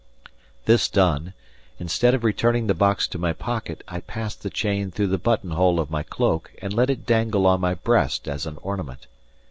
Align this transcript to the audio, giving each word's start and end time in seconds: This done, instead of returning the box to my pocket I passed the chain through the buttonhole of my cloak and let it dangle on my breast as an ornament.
This 0.65 0.89
done, 0.89 1.33
instead 1.77 2.15
of 2.15 2.23
returning 2.23 2.65
the 2.65 2.73
box 2.73 3.07
to 3.09 3.19
my 3.19 3.33
pocket 3.33 3.83
I 3.87 3.99
passed 3.99 4.41
the 4.41 4.49
chain 4.49 4.89
through 4.89 5.09
the 5.13 5.19
buttonhole 5.19 5.79
of 5.79 5.91
my 5.91 6.01
cloak 6.01 6.51
and 6.59 6.73
let 6.73 6.89
it 6.89 7.05
dangle 7.05 7.45
on 7.45 7.61
my 7.61 7.75
breast 7.75 8.27
as 8.27 8.47
an 8.47 8.57
ornament. 8.63 9.05